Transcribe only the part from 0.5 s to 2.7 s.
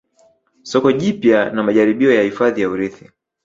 Soko jipya na majaribio ya hifadhi ya